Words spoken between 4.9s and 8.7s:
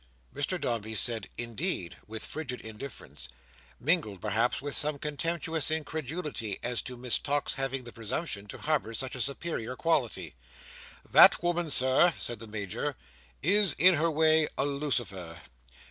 contemptuous incredulity as to Miss Tox having the presumption to